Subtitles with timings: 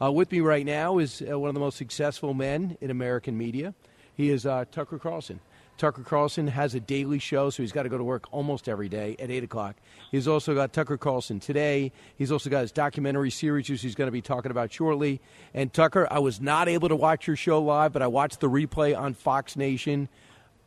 [0.00, 3.36] Uh, with me right now is uh, one of the most successful men in American
[3.38, 3.72] media.
[4.14, 5.40] He is uh, Tucker Carlson.
[5.78, 8.90] Tucker Carlson has a daily show, so he's got to go to work almost every
[8.90, 9.76] day at 8 o'clock.
[10.10, 11.92] He's also got Tucker Carlson today.
[12.16, 15.20] He's also got his documentary series, which he's going to be talking about shortly.
[15.54, 18.50] And Tucker, I was not able to watch your show live, but I watched the
[18.50, 20.10] replay on Fox Nation.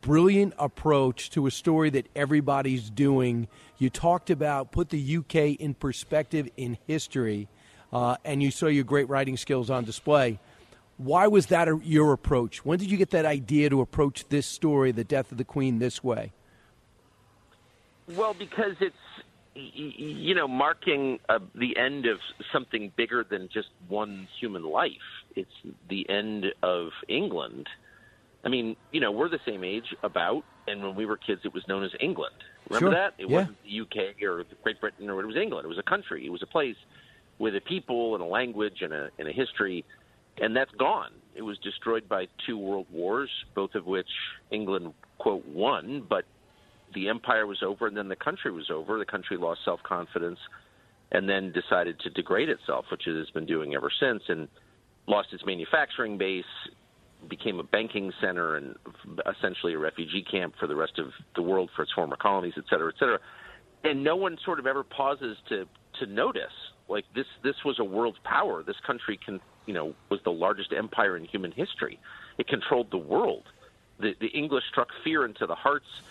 [0.00, 3.46] Brilliant approach to a story that everybody's doing.
[3.78, 7.48] You talked about put the UK in perspective in history
[7.92, 10.38] uh, and you saw your great writing skills on display.
[10.96, 12.64] Why was that a, your approach?
[12.64, 15.78] When did you get that idea to approach this story, the death of the Queen,
[15.78, 16.32] this way?
[18.08, 18.96] Well, because it's
[19.54, 22.18] you know marking uh, the end of
[22.52, 24.92] something bigger than just one human life.
[25.36, 25.50] It's
[25.88, 27.68] the end of England.
[28.44, 31.52] I mean, you know, we're the same age about, and when we were kids, it
[31.52, 32.34] was known as England.
[32.68, 32.94] Remember sure.
[32.94, 33.14] that?
[33.18, 33.38] It yeah.
[33.38, 35.64] wasn't the UK or Great Britain, or it was England.
[35.64, 36.24] It was a country.
[36.24, 36.76] It was a place
[37.40, 39.84] with a people and a language and a, and a history,
[40.40, 41.10] and that's gone.
[41.34, 44.06] It was destroyed by two world wars, both of which
[44.52, 46.26] England, quote, won, but
[46.94, 48.98] the empire was over and then the country was over.
[48.98, 50.38] The country lost self confidence
[51.12, 54.46] and then decided to degrade itself, which it has been doing ever since, and
[55.08, 56.44] lost its manufacturing base,
[57.28, 58.76] became a banking center and
[59.34, 62.64] essentially a refugee camp for the rest of the world for its former colonies, et
[62.68, 63.18] cetera, et cetera.
[63.82, 65.66] And no one sort of ever pauses to
[66.00, 66.44] to notice
[66.90, 68.62] like this this was a world power.
[68.62, 71.98] This country can you know was the largest empire in human history.
[72.38, 73.44] It controlled the world.
[73.98, 76.02] The the English struck fear into the hearts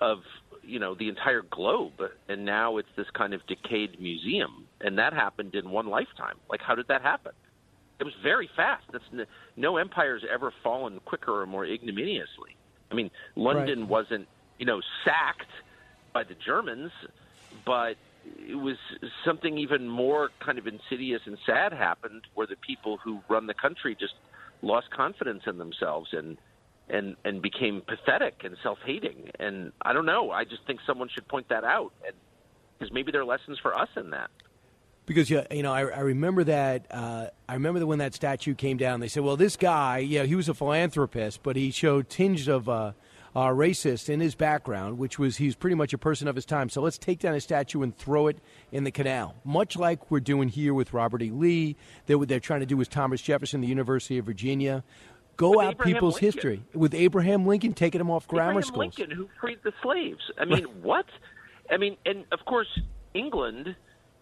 [0.00, 0.22] of
[0.62, 4.66] you know the entire globe, and now it's this kind of decayed museum.
[4.80, 6.36] And that happened in one lifetime.
[6.48, 7.32] Like how did that happen?
[7.98, 8.84] It was very fast.
[8.92, 9.04] That's
[9.56, 12.54] no empire's ever fallen quicker or more ignominiously.
[12.92, 13.88] I mean, London right.
[13.88, 14.28] wasn't
[14.58, 15.50] you know sacked
[16.12, 16.92] by the Germans,
[17.64, 17.96] but
[18.48, 18.76] it was
[19.24, 23.54] something even more kind of insidious and sad happened where the people who run the
[23.54, 24.14] country just
[24.62, 26.36] lost confidence in themselves and
[26.88, 29.30] and and became pathetic and self-hating.
[29.38, 30.30] And i don't know.
[30.30, 32.14] I just think someone should point that out and
[32.78, 34.30] because maybe there are lessons for us in that.
[35.06, 38.76] Because you know I, I remember that uh, I remember that when that statue came
[38.76, 42.46] down, they said, "Well, this guy, yeah, he was a philanthropist, but he showed tinge
[42.46, 42.92] of uh,
[43.34, 46.68] uh, racist in his background, which was he's pretty much a person of his time.
[46.68, 48.38] So let's take down his statue and throw it
[48.72, 51.30] in the canal, much like we're doing here with Robert E.
[51.30, 51.76] Lee.
[52.06, 54.84] They're, what they're trying to do with Thomas Jefferson, the University of Virginia.
[55.36, 56.26] Go with out Abraham people's Lincoln.
[56.26, 58.98] history with Abraham Lincoln taking him off grammar Abraham schools.
[58.98, 60.32] Lincoln, who freed the slaves.
[60.36, 61.06] I mean, what?
[61.70, 62.66] I mean, and of course,
[63.14, 63.76] England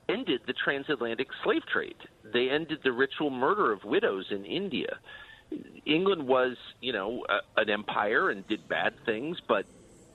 [0.09, 1.97] ended the transatlantic slave trade.
[2.33, 4.99] They ended the ritual murder of widows in India.
[5.85, 9.67] England was, you know, a, an empire and did bad things, but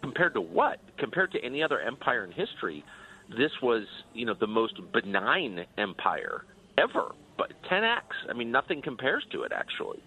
[0.01, 0.79] compared to what?
[0.97, 2.83] Compared to any other empire in history,
[3.29, 6.43] this was, you know, the most benign empire
[6.77, 7.11] ever.
[7.37, 10.03] But 10x, I mean, nothing compares to it actually.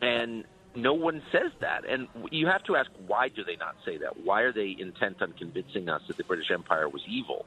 [0.00, 0.44] And
[0.74, 1.84] no one says that.
[1.88, 4.24] And you have to ask why do they not say that?
[4.24, 7.46] Why are they intent on convincing us that the British Empire was evil?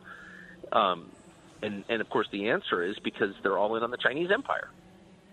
[0.71, 1.11] Um,
[1.61, 4.69] and and of course the answer is because they're all in on the Chinese Empire,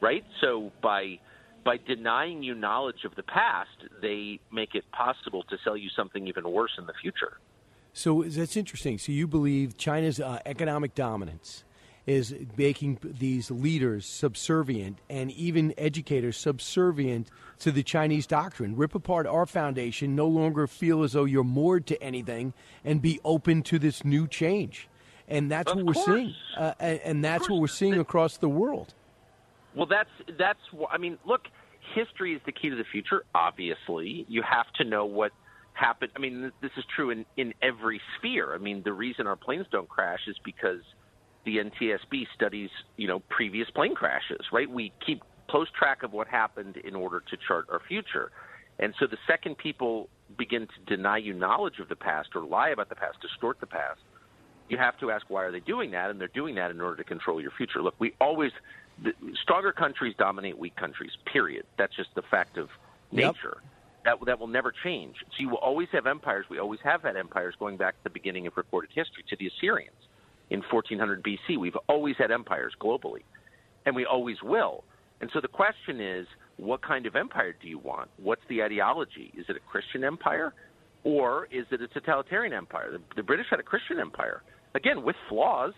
[0.01, 0.25] right?
[0.41, 1.19] So by
[1.65, 3.71] by denying you knowledge of the past,
[4.03, 7.39] they make it possible to sell you something even worse in the future.
[7.93, 8.99] So that's interesting.
[8.99, 11.65] So you believe China's uh, economic dominance
[12.07, 17.31] is making these leaders subservient and even educators subservient
[17.61, 18.77] to the Chinese doctrine.
[18.77, 22.53] Rip apart our foundation, no longer feel as though you're moored to anything,
[22.85, 24.89] and be open to this new change.
[25.29, 28.49] And that's Of what we're seeing, uh, and, and that's what we're seeing across the
[28.49, 28.93] world.
[29.75, 30.61] Well, that's that's.
[30.91, 31.49] I mean, look,
[31.95, 33.25] history is the key to the future.
[33.35, 35.33] Obviously, you have to know what
[35.73, 36.13] happened.
[36.17, 38.55] I mean, this is true in in every sphere.
[38.55, 40.81] I mean, the reason our planes don't crash is because
[41.45, 44.41] the NTSB studies, you know, previous plane crashes.
[44.53, 44.69] Right?
[44.69, 48.31] We keep close track of what happened in order to chart our future.
[48.79, 52.71] And so, the second people begin to deny you knowledge of the past or lie
[52.71, 54.01] about the past, distort the past,
[54.69, 56.97] you have to ask why are they doing that and they're doing that in order
[56.97, 58.53] to control your future look we always
[59.03, 59.13] the,
[59.43, 62.69] stronger countries dominate weak countries period that's just the fact of
[63.11, 63.35] Yep.
[63.35, 63.57] nature
[64.05, 67.17] that that will never change so you will always have empires we always have had
[67.17, 69.95] empires going back to the beginning of recorded history to the assyrians
[70.51, 73.21] in 1400 bc we've always had empires globally
[73.87, 74.85] and we always will.
[75.21, 76.27] And so the question is,
[76.57, 78.11] what kind of empire do you want?
[78.19, 79.33] What's the ideology?
[79.37, 80.55] Is it a Christian empire,
[81.03, 82.93] or is it a totalitarian empire?
[82.93, 84.43] The, the British had a Christian empire,
[84.75, 85.73] again with flaws.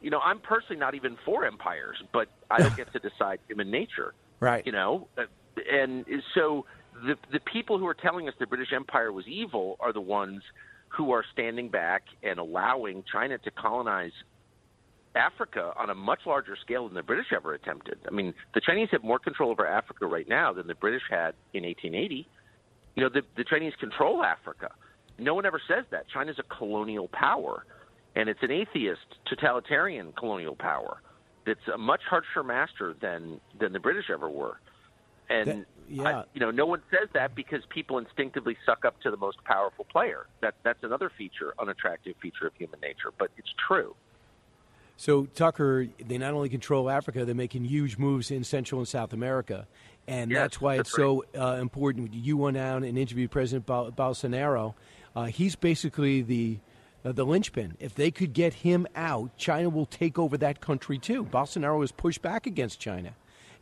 [0.00, 3.70] You know, I'm personally not even for empires, but I don't get to decide human
[3.70, 4.14] nature.
[4.40, 4.66] Right.
[4.66, 5.22] You know, uh,
[5.70, 6.04] and
[6.34, 10.00] so the the people who are telling us the British Empire was evil are the
[10.00, 10.42] ones
[10.88, 14.12] who are standing back and allowing China to colonize
[15.14, 17.98] Africa on a much larger scale than the British ever attempted.
[18.06, 21.34] I mean, the Chinese have more control over Africa right now than the British had
[21.52, 22.26] in 1880.
[22.96, 24.70] You know, the, the Chinese control Africa.
[25.18, 26.06] No one ever says that.
[26.12, 27.64] China's a colonial power,
[28.16, 31.00] and it's an atheist, totalitarian colonial power
[31.46, 34.58] that's a much harsher master than than the British ever were.
[35.28, 36.02] And That- yeah.
[36.20, 39.42] I, you know, no one says that because people instinctively suck up to the most
[39.44, 40.26] powerful player.
[40.40, 43.94] That that's another feature, unattractive feature of human nature, but it's true.
[44.96, 49.12] So Tucker, they not only control Africa, they're making huge moves in Central and South
[49.12, 49.66] America,
[50.06, 52.14] and Yes, that's why that's it's so uh, important.
[52.14, 54.74] You went out and interviewed President Bol- Bolsonaro.
[55.16, 56.58] Uh, he's basically the
[57.04, 57.76] uh, the linchpin.
[57.80, 61.24] If they could get him out, China will take over that country too.
[61.24, 63.14] Bolsonaro has pushed back against China.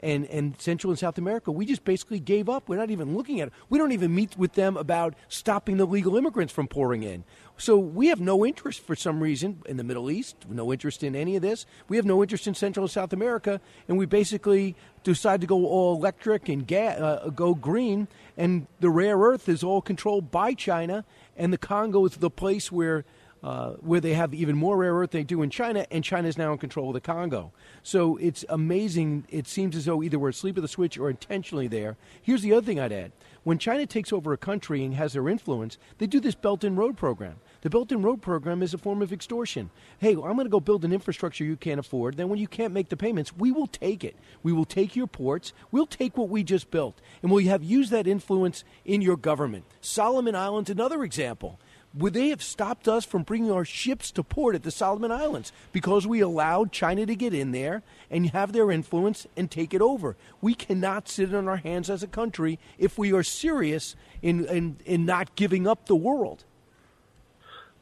[0.04, 2.68] And, and Central and South America, we just basically gave up.
[2.68, 3.54] We're not even looking at it.
[3.68, 7.22] We don't even meet with them about stopping the legal immigrants from pouring in.
[7.56, 11.14] So we have no interest for some reason in the Middle East, no interest in
[11.14, 11.66] any of this.
[11.88, 14.74] We have no interest in Central and South America, and we basically
[15.04, 18.08] decide to go all electric and ga- uh, go green.
[18.36, 21.04] And the rare earth is all controlled by China,
[21.36, 23.04] and the Congo is the place where
[23.42, 26.38] uh, where they have even more rare earth they do in China, and China is
[26.38, 27.52] now in control of the Congo.
[27.82, 29.24] So it's amazing.
[29.28, 31.96] It seems as though either we're asleep at the switch or intentionally there.
[32.22, 33.12] Here's the other thing I'd add.
[33.44, 36.78] When China takes over a country and has their influence, they do this Belt and
[36.78, 37.36] Road program.
[37.62, 39.70] The Belt and Road program is a form of extortion.
[39.98, 42.16] Hey, I'm going to go build an infrastructure you can't afford.
[42.16, 44.14] Then, when you can't make the payments, we will take it.
[44.44, 45.52] We will take your ports.
[45.72, 49.64] We'll take what we just built, and we'll have used that influence in your government.
[49.80, 51.58] Solomon Islands, another example.
[51.94, 55.52] Would they have stopped us from bringing our ships to port at the Solomon Islands
[55.72, 59.82] because we allowed China to get in there and have their influence and take it
[59.82, 60.16] over?
[60.40, 64.76] We cannot sit on our hands as a country if we are serious in, in,
[64.86, 66.44] in not giving up the world.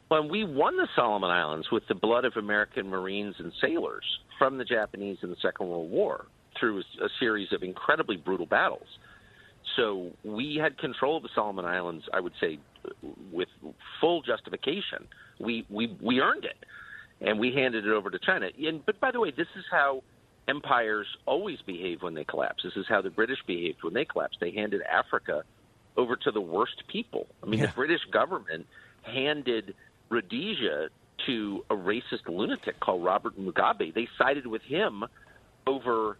[0.09, 4.03] When we won the Solomon Islands with the blood of American Marines and sailors
[4.37, 6.25] from the Japanese in the Second World War
[6.59, 8.87] through a series of incredibly brutal battles.
[9.77, 12.59] So we had control of the Solomon Islands, I would say,
[13.31, 13.49] with
[13.99, 15.07] full justification.
[15.39, 16.57] We we we earned it,
[17.19, 18.49] and we handed it over to China.
[18.63, 20.03] And but by the way, this is how
[20.47, 22.63] empires always behave when they collapse.
[22.63, 24.39] This is how the British behaved when they collapsed.
[24.39, 25.43] They handed Africa
[25.97, 27.27] over to the worst people.
[27.43, 27.67] I mean, Yeah.
[27.67, 28.65] the British government
[29.03, 29.75] handed
[30.09, 30.89] Rhodesia
[31.25, 33.93] to a racist lunatic called Robert Mugabe.
[33.93, 35.03] They sided with him
[35.67, 36.17] over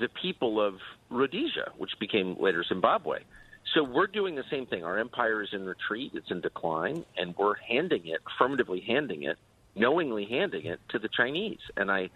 [0.00, 0.74] the people of
[1.10, 3.20] Rhodesia, which became later Zimbabwe.
[3.74, 4.84] So we're doing the same thing.
[4.84, 9.38] Our empire is in retreat, it's in decline, and we're handing it, affirmatively handing it,
[9.74, 11.60] knowingly handing it to the Chinese.
[11.76, 12.10] And I,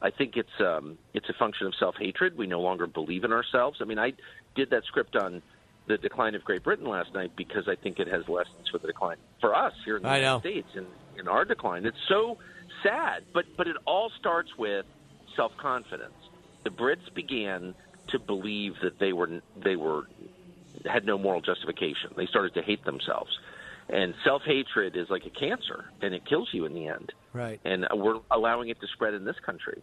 [0.00, 2.36] I think it's um, it's a function of self hatred.
[2.36, 3.78] We no longer believe in ourselves.
[3.80, 4.12] I mean, I
[4.54, 5.42] did that script on
[5.86, 8.86] the decline of Great Britain last night because I think it has lessons for the
[8.86, 10.40] decline for us here in the I United know.
[10.40, 10.86] States and
[11.18, 11.86] in our decline.
[11.86, 12.38] It's so
[12.84, 14.86] sad, but but it all starts with
[15.34, 16.14] self confidence.
[16.62, 17.74] The Brits began
[18.08, 20.06] to believe that they were they were
[20.90, 22.14] had no moral justification.
[22.16, 23.30] They started to hate themselves.
[23.88, 27.12] And self hatred is like a cancer, and it kills you in the end.
[27.32, 27.60] Right.
[27.64, 29.82] And we're allowing it to spread in this country.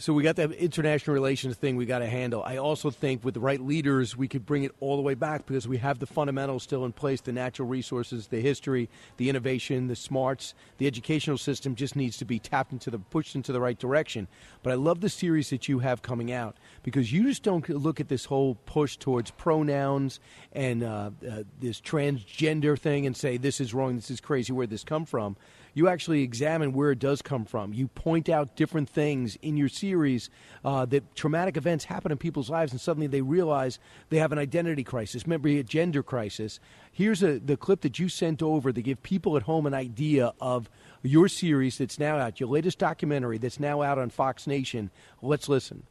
[0.00, 2.42] So we got that international relations thing we got to handle.
[2.42, 5.44] I also think with the right leaders, we could bring it all the way back
[5.44, 8.88] because we have the fundamentals still in place: the natural resources, the history,
[9.18, 10.54] the innovation, the smarts.
[10.78, 14.26] The educational system just needs to be tapped into the pushed into the right direction.
[14.62, 18.00] But I love the series that you have coming out because you just don't look
[18.00, 20.18] at this whole push towards pronouns
[20.52, 24.66] and uh, uh, this transgender thing and say this is wrong, this is crazy, where
[24.66, 25.36] this come from?
[25.74, 27.72] You actually examine where it does come from.
[27.72, 30.30] You point out different things in your series
[30.64, 34.38] uh, that traumatic events happen in people's lives, and suddenly they realize they have an
[34.38, 36.60] identity crisis, maybe a gender crisis.
[36.92, 40.32] Here's a, the clip that you sent over to give people at home an idea
[40.40, 40.68] of
[41.02, 44.90] your series that's now out, your latest documentary that's now out on Fox Nation.
[45.22, 45.84] Let's listen.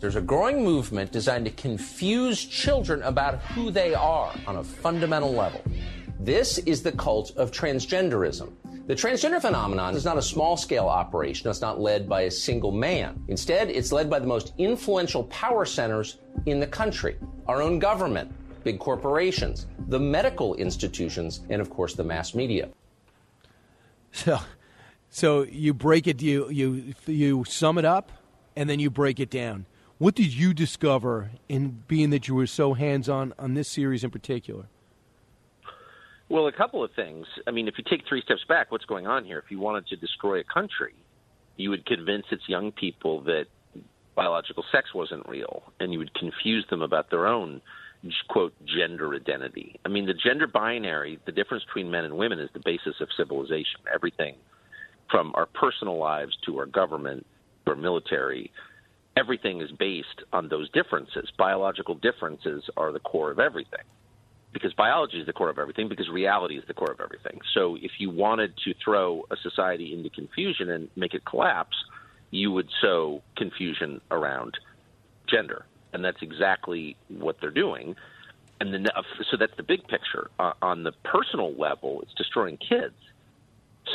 [0.00, 5.32] There's a growing movement designed to confuse children about who they are on a fundamental
[5.32, 5.60] level.
[6.20, 8.52] This is the cult of transgenderism.
[8.88, 11.50] The transgender phenomenon is not a small scale operation.
[11.50, 13.22] It's not led by a single man.
[13.28, 16.16] Instead, it's led by the most influential power centers
[16.46, 17.18] in the country
[17.48, 18.32] our own government,
[18.64, 22.70] big corporations, the medical institutions, and of course the mass media.
[24.10, 24.38] So,
[25.10, 28.10] so you break it, you, you, you sum it up,
[28.56, 29.66] and then you break it down.
[29.98, 34.02] What did you discover in being that you were so hands on on this series
[34.02, 34.64] in particular?
[36.28, 37.26] Well, a couple of things.
[37.46, 39.38] I mean, if you take three steps back, what's going on here?
[39.38, 40.94] If you wanted to destroy a country,
[41.56, 43.46] you would convince its young people that
[44.14, 47.62] biological sex wasn't real, and you would confuse them about their own
[48.28, 49.80] quote gender identity.
[49.84, 53.08] I mean, the gender binary, the difference between men and women, is the basis of
[53.16, 53.80] civilization.
[53.92, 54.36] Everything
[55.10, 57.26] from our personal lives to our government
[57.64, 58.52] to our military
[59.16, 61.28] everything is based on those differences.
[61.36, 63.80] Biological differences are the core of everything
[64.58, 67.38] because biology is the core of everything, because reality is the core of everything.
[67.54, 71.76] So if you wanted to throw a society into confusion and make it collapse,
[72.32, 74.58] you would sow confusion around
[75.28, 75.64] gender.
[75.92, 77.94] And that's exactly what they're doing.
[78.60, 78.86] And then,
[79.30, 80.28] so that's the big picture.
[80.40, 82.96] Uh, on the personal level, it's destroying kids.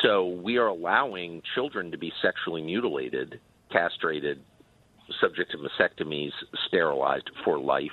[0.01, 4.39] So we are allowing children to be sexually mutilated, castrated,
[5.19, 6.31] subject to mastectomies,
[6.67, 7.91] sterilized for life,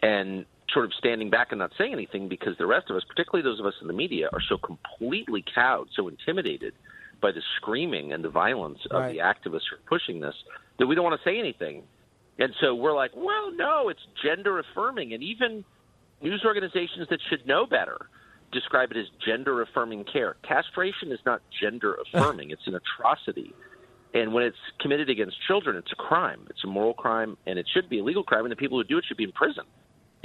[0.00, 3.42] and sort of standing back and not saying anything because the rest of us, particularly
[3.42, 6.74] those of us in the media, are so completely cowed, so intimidated
[7.20, 9.12] by the screaming and the violence of right.
[9.12, 10.34] the activists who are pushing this
[10.78, 11.82] that we don't want to say anything.
[12.38, 15.14] And so we're like, well, no, it's gender affirming.
[15.14, 15.64] And even
[16.20, 18.08] news organizations that should know better
[18.52, 20.36] describe it as gender affirming care.
[20.46, 23.52] Castration is not gender affirming, it's an atrocity.
[24.14, 26.46] And when it's committed against children, it's a crime.
[26.48, 28.84] It's a moral crime, and it should be a legal crime, and the people who
[28.84, 29.64] do it should be in prison,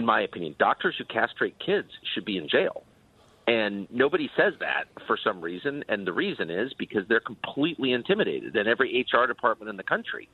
[0.02, 0.56] in my opinion.
[0.58, 2.84] Doctors who castrate kids should be in jail.
[3.48, 8.56] And nobody says that for some reason, and the reason is because they're completely intimidated,
[8.56, 10.28] and every HR department in the country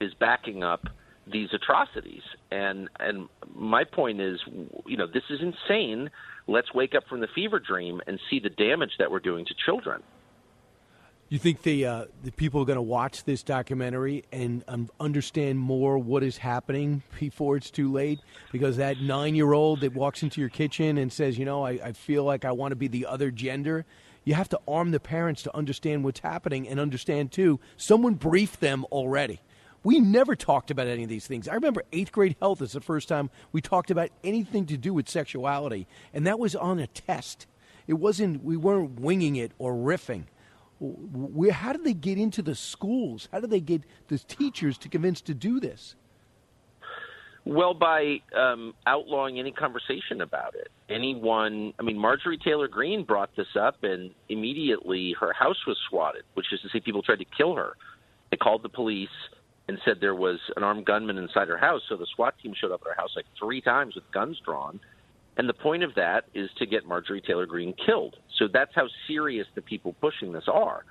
[0.00, 0.84] is backing up
[1.32, 2.22] these atrocities.
[2.50, 4.40] And and my point is,
[4.86, 6.10] you know, this is insane.
[6.46, 9.54] Let's wake up from the fever dream and see the damage that we're doing to
[9.64, 10.02] children.
[11.32, 15.58] You think the uh, the people are going to watch this documentary and um, understand
[15.58, 18.20] more what is happening before it's too late?
[18.52, 21.70] Because that nine year old that walks into your kitchen and says, "You know, I,
[21.82, 23.86] I feel like I want to be the other gender,"
[24.24, 27.60] you have to arm the parents to understand what's happening and understand too.
[27.78, 29.40] Someone briefed them already.
[29.82, 31.48] We never talked about any of these things.
[31.48, 34.92] I remember eighth grade health is the first time we talked about anything to do
[34.92, 37.46] with sexuality, and that was on a test.
[37.86, 38.44] It wasn't.
[38.44, 40.24] We weren't winging it or riffing
[40.82, 43.28] where, how did they get into the schools?
[43.30, 45.94] How did they get the teachers to convince to do this?
[47.44, 50.68] Well, by um, outlawing any conversation about it.
[50.88, 56.22] Anyone, I mean, Marjorie Taylor Greene brought this up, and immediately her house was swatted,
[56.34, 57.76] which is to say, people tried to kill her.
[58.30, 59.08] They called the police
[59.68, 61.82] and said there was an armed gunman inside her house.
[61.88, 64.80] So the SWAT team showed up at her house like three times with guns drawn.
[65.36, 68.16] And the point of that is to get Marjorie Taylor Greene killed.
[68.38, 70.84] So that's how serious the people pushing this are.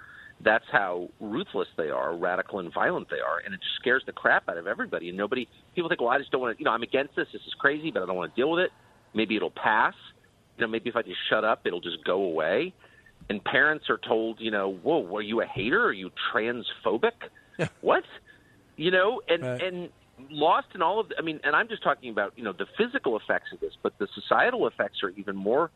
[0.44, 4.12] That's how ruthless they are, radical and violent they are, and it just scares the
[4.12, 5.10] crap out of everybody.
[5.10, 7.28] And nobody, people think, well, I just don't want to, you know, I'm against this.
[7.32, 8.72] This is crazy, but I don't want to deal with it.
[9.14, 9.94] Maybe it'll pass.
[10.58, 12.74] You know, maybe if I just shut up, it'll just go away.
[13.30, 15.86] And parents are told, you know, whoa, were you a hater?
[15.86, 17.12] Are you transphobic?
[17.82, 18.04] what?
[18.78, 19.62] You know, and right.
[19.62, 19.90] and
[20.30, 21.10] lost in all of.
[21.10, 23.74] The, I mean, and I'm just talking about you know the physical effects of this,
[23.82, 25.72] but the societal effects are even more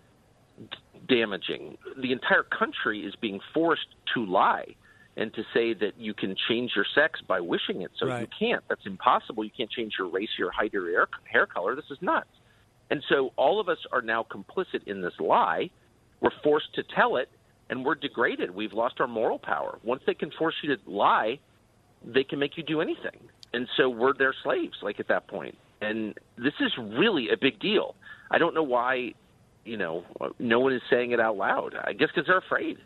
[1.07, 1.77] damaging.
[2.01, 4.75] The entire country is being forced to lie
[5.17, 7.91] and to say that you can change your sex by wishing it.
[7.97, 8.21] So right.
[8.21, 8.63] you can't.
[8.67, 9.43] That's impossible.
[9.43, 11.75] You can't change your race, your height, or your hair color.
[11.75, 12.27] This is nuts.
[12.89, 15.69] And so all of us are now complicit in this lie.
[16.21, 17.29] We're forced to tell it,
[17.69, 18.51] and we're degraded.
[18.51, 19.79] We've lost our moral power.
[19.83, 21.39] Once they can force you to lie,
[22.05, 23.19] they can make you do anything.
[23.53, 25.57] And so we're their slaves, like at that point.
[25.81, 27.95] And this is really a big deal.
[28.31, 29.13] I don't know why
[29.65, 30.05] you know,
[30.39, 31.75] no one is saying it out loud.
[31.75, 32.77] I guess because they're afraid.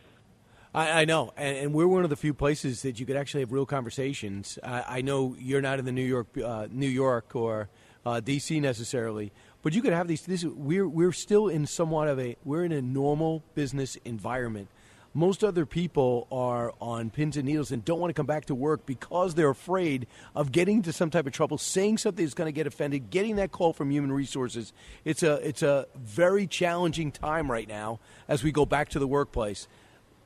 [0.73, 3.41] I, I know, and, and, we're one of the few places that you could actually
[3.41, 4.59] have real conversations.
[4.63, 7.69] I, I know you're not in the New York, uh, New York or
[8.05, 8.59] uh, D.C.
[8.59, 9.31] necessarily,
[9.63, 10.21] but you could have these.
[10.21, 14.69] This we're we're still in somewhat of a we're in a normal business environment.
[15.13, 18.55] Most other people are on pins and needles and don't want to come back to
[18.55, 22.47] work because they're afraid of getting into some type of trouble, saying something that's going
[22.47, 24.71] to get offended, getting that call from human resources.
[25.05, 29.07] It's a it's a very challenging time right now as we go back to the
[29.07, 29.67] workplace.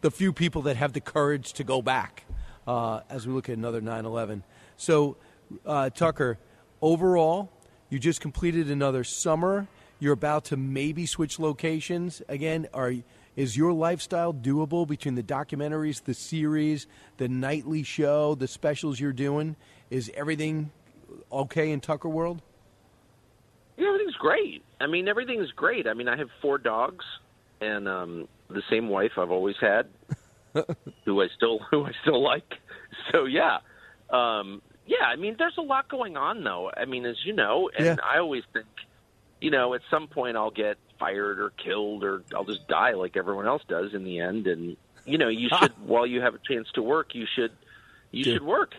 [0.01, 2.25] The few people that have the courage to go back
[2.67, 4.43] uh, as we look at another 9/11.
[4.75, 5.15] So,
[5.65, 6.37] uh, Tucker,
[6.81, 7.49] overall,
[7.89, 9.67] you just completed another summer.
[9.99, 12.67] You're about to maybe switch locations again.
[12.73, 12.93] Are
[13.35, 16.87] is your lifestyle doable between the documentaries, the series,
[17.17, 19.55] the nightly show, the specials you're doing?
[19.89, 20.71] Is everything
[21.31, 22.41] okay in Tucker World?
[23.77, 24.63] Yeah, everything's great.
[24.79, 25.87] I mean, everything's great.
[25.87, 27.05] I mean, I have four dogs
[27.61, 29.87] and um, the same wife I've always had,
[31.05, 32.53] who I still who I still like.
[33.11, 33.57] So yeah,
[34.09, 35.05] um, yeah.
[35.05, 36.69] I mean, there's a lot going on though.
[36.75, 37.95] I mean, as you know, and Yeah.
[38.03, 38.67] I always think,
[39.41, 43.17] you know, at some point I'll get fired or killed or I'll just die like
[43.17, 44.47] everyone else does in the end.
[44.47, 47.51] And you know, you should while you have a chance to work, you should
[48.11, 48.73] you should work.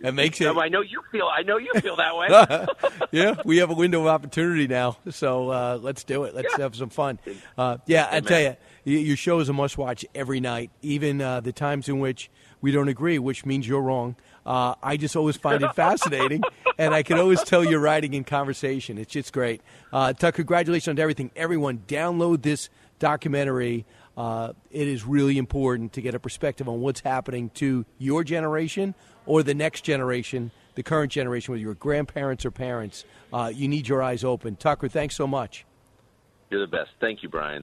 [0.00, 0.46] That makes it.
[0.56, 1.28] I know you feel.
[1.30, 2.66] I know you feel that way.
[3.12, 6.34] yeah, we have a window of opportunity now, so uh, let's do it.
[6.34, 6.62] Let's Yeah.
[6.62, 7.18] have some fun.
[7.58, 8.56] Uh, yeah, I tell you,
[8.98, 12.30] your show is a must-watch every night, even uh, the times in which
[12.62, 14.16] we don't agree, which means you're wrong.
[14.44, 16.42] Uh, I just always find it fascinating,
[16.78, 18.98] and I can always tell you're writing in conversation.
[18.98, 19.60] It's just great.
[19.92, 21.30] Uh, Tuck, congratulations on everything.
[21.36, 23.84] Everyone, download this documentary.
[24.16, 28.94] Uh, it is really important to get a perspective on what's happening to your generation
[29.26, 33.04] or the next generation, the current generation, whether your grandparents or parents.
[33.32, 34.56] Uh, you need your eyes open.
[34.56, 35.64] Tucker, thanks so much.
[36.50, 36.90] You're the best.
[37.00, 37.62] Thank you, Brian.